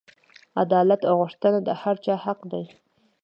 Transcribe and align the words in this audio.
عدالت 0.61 1.01
غوښتنه 1.19 1.59
د 1.67 1.69
هر 1.81 1.95
چا 2.05 2.15
حق 2.25 2.39
دی. 2.51 2.65